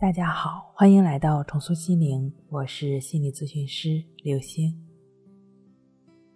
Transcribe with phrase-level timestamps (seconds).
[0.00, 4.72] 大家好，欢迎来到重塑心灵，我是心理咨询师刘星。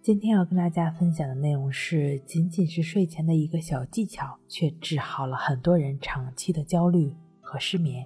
[0.01, 8.05] 今天要跟大家分享的内容是，仅仅是睡前的一个小技巧，却治好了很多人长期的焦虑和失眠。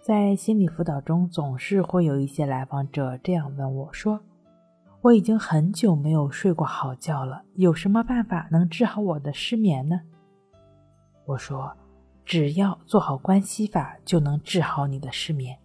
[0.00, 4.18] 在心理辅导中，总是会有一些来访者这样问我说
[5.04, 10.00] ：“我已经很久没有睡过好觉了，有什么办法能治好我的失眠呢？”
[11.26, 11.76] 我说。
[12.26, 15.56] 只要做好关系法，就能治好你的失眠。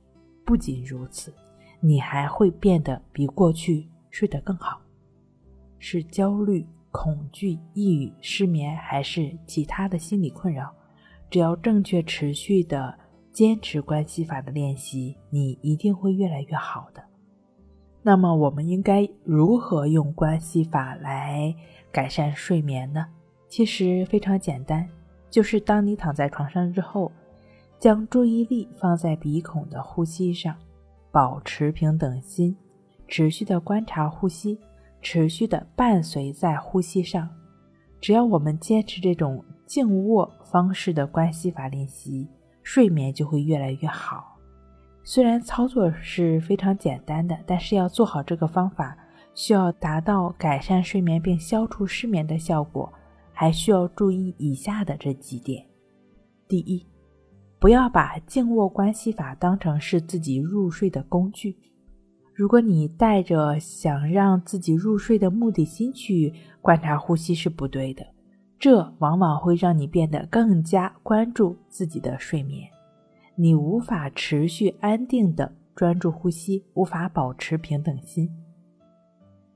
[0.46, 1.34] 不仅如此，
[1.80, 4.80] 你还会变得比过去睡得更好。
[5.80, 10.72] 是焦虑、恐惧、抑郁、失眠，还是其他的心理困扰？
[11.32, 12.96] 只要正确、持续的
[13.32, 17.04] 坚持关系法的练习，你一定会越来越好的。
[18.04, 21.56] 那么，我们应该如何用关系法来
[21.92, 23.08] 改善睡眠呢？
[23.48, 24.88] 其实非常简单。
[25.32, 27.12] 就是当你躺在床上之后，
[27.80, 30.56] 将注意力放在鼻孔的呼吸上，
[31.10, 32.56] 保持平等心，
[33.08, 34.60] 持续的观察呼吸，
[35.02, 37.28] 持续的伴随在呼吸上。
[38.00, 42.28] 只要我们坚持这种静卧方式的关系法练习，
[42.62, 44.38] 睡眠就会越来越好。
[45.04, 48.98] 虽然操作是非常简单的，但是要做好这个方法，
[49.34, 52.92] 需要达到改善睡眠并消除失眠的效果。
[53.42, 55.66] 还需要注意以下的这几点：
[56.48, 56.86] 第一，
[57.58, 61.58] 不要把静卧关系法当成是自己入睡的工具。
[62.36, 66.32] 如果你带着想让自己入睡的目的心去
[66.62, 68.06] 观察呼吸是不对的，
[68.60, 72.70] 这往往会让你变得更加关注自己的睡眠，
[73.36, 78.30] 你无法持续安定的专注呼吸，无法保持平等心。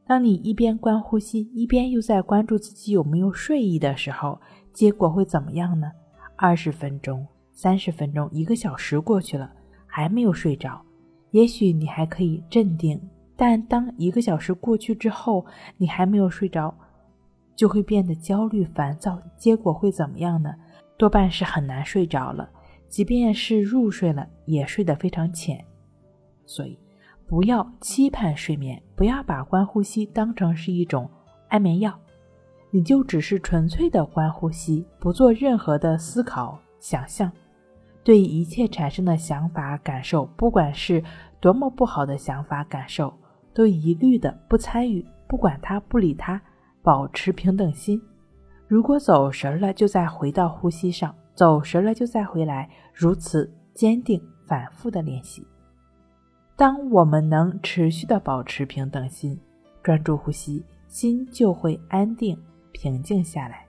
[0.08, 4.39] 当你一边观呼吸，一边又在关注自己有没有睡意的时候，
[4.72, 5.92] 结果会怎么样呢？
[6.36, 9.52] 二十分钟、三十分钟、一个小时过去了，
[9.88, 10.80] 还没有睡着。
[11.31, 13.02] 也许你还可以镇定，
[13.36, 15.44] 但当一个小时过去之后，
[15.78, 16.72] 你还没有睡着，
[17.56, 19.19] 就会变得焦虑、烦躁。
[19.38, 20.53] 结果会怎么样呢？
[20.97, 22.47] 多半是很难睡着了，
[22.88, 25.66] 即便是入睡了，也睡得非常浅。
[26.46, 26.78] 所以。
[27.28, 31.09] 不要期盼睡眠，不要把观呼吸当成是一种
[31.50, 31.97] 安眠药，
[32.69, 37.31] 你就只是纯粹的观呼吸，不做任何的思考、想象，
[38.03, 41.03] 对一切产生的想法、感受，不管是
[41.40, 43.12] 多么不好的想法、感受，
[43.53, 46.40] 都一律的不参与，不管它，不理它，
[46.84, 48.00] 保持平等心。
[48.68, 55.46] 如果走神了，就再回到呼吸上；走神了，就再回来，如此坚定、反复的练习。
[56.58, 59.38] 当我们能持续的保持平等心，
[59.84, 62.38] 专注呼吸，心就会安定
[62.72, 63.66] 平静下来。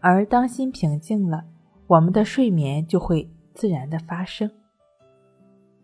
[0.00, 1.44] 而当心平静了，
[1.86, 4.50] 我们的睡眠就会自然的发生。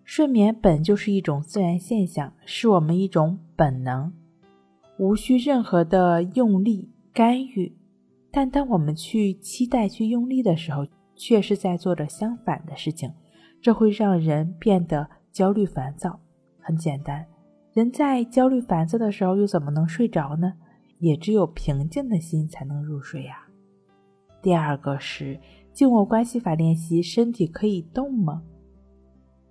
[0.05, 4.11] 睡眠本就是一种自然现象，是我们一种本能，
[4.99, 7.77] 无需任何的用力干预。
[8.31, 13.13] 但当我们去期待、去用力的时候，却是在做着相反的事情，
[13.61, 15.07] 这会让人变得。
[15.33, 16.21] 焦虑烦躁
[16.61, 17.27] 很简单，
[17.73, 20.53] 人在焦虑烦躁的时候又怎么能睡着呢？
[20.99, 23.47] 也只有平静的心才能入睡呀。
[24.41, 25.41] 第二个是
[25.73, 28.43] 静卧关系法练习，身体可以动吗？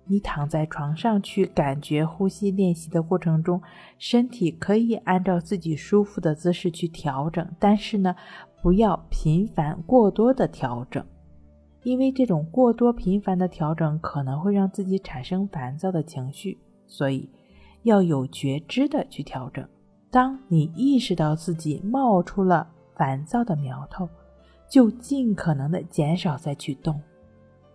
[0.04, 3.60] 你躺在床上去感觉呼吸练习的过程中，
[3.98, 8.14] 身体可以按照自己舒服的姿势去调整，但是呢，
[8.62, 11.04] 不要频繁过多的调整。
[11.82, 17.28] 因为这种过多频繁的调整可能会让自己产生烦躁的情绪，所以
[17.82, 19.66] 要有觉知的去调整。
[20.10, 24.08] 当你意识到自己冒出了烦躁的苗头，
[24.68, 27.00] 就尽可能的减少再去动，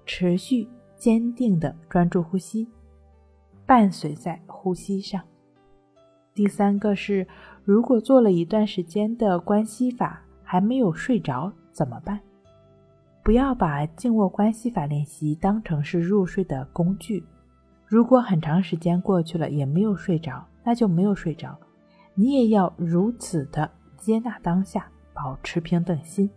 [0.06, 2.68] 持续坚定的专注呼吸，
[3.66, 5.22] 伴随在呼吸上。
[6.34, 7.28] 第三个是，
[7.66, 12.20] 如果做了一段时间的关系法还没有睡着怎么办？
[13.28, 17.22] 不要把静卧关系法练习当成是入睡的工具。
[17.86, 21.54] 如果很长时间过去了也没有睡着，那就没有睡着。
[22.16, 26.30] 你也要如此的接纳当下，保持平等心。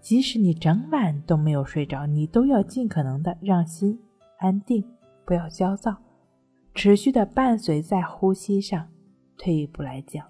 [0.00, 3.98] 即使你整晚都没有睡着，你都要尽可能的让心
[4.38, 4.84] 安定，
[5.24, 5.96] 不要焦躁，
[6.72, 8.86] 持续的伴随在呼吸上。
[9.36, 10.24] 退一步来讲，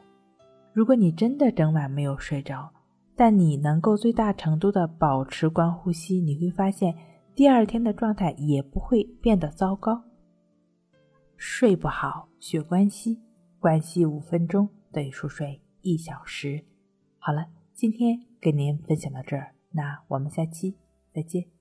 [0.73, 2.71] 如果你真的整晚没有睡着，
[3.19, 6.95] 但你能够最大程度的保持观呼吸，你会发现
[7.35, 10.05] 第二天的状态也不会变得糟糕。
[11.37, 13.21] 睡不好学关系，
[13.59, 16.65] 关系五分钟等于熟睡一小时。
[17.19, 20.77] 好了，今天跟您分享到这儿，那我们下期
[21.13, 21.58] 再见。